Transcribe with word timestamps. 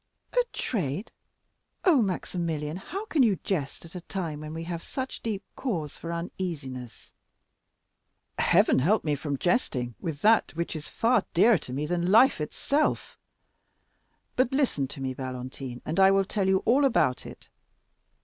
"A 0.33 0.43
trade? 0.51 1.11
Oh, 1.85 2.01
Maximilian, 2.01 2.77
how 2.77 3.05
can 3.05 3.21
you 3.21 3.35
jest 3.43 3.85
at 3.85 3.93
a 3.93 4.01
time 4.01 4.39
when 4.39 4.51
we 4.51 4.63
have 4.63 4.81
such 4.81 5.21
deep 5.21 5.43
cause 5.55 5.95
for 5.99 6.11
uneasiness?" 6.11 7.13
"Heaven 8.39 8.79
keep 8.79 9.03
me 9.03 9.13
from 9.13 9.37
jesting 9.37 9.93
with 9.99 10.23
that 10.23 10.55
which 10.55 10.75
is 10.75 10.87
far 10.89 11.25
dearer 11.35 11.59
to 11.59 11.71
me 11.71 11.85
than 11.85 12.11
life 12.11 12.41
itself! 12.41 13.19
But 14.35 14.51
listen 14.53 14.87
to 14.87 15.01
me, 15.01 15.13
Valentine, 15.13 15.83
and 15.85 15.99
I 15.99 16.09
will 16.09 16.25
tell 16.25 16.47
you 16.47 16.63
all 16.65 16.83
about 16.83 17.27
it. 17.27 17.49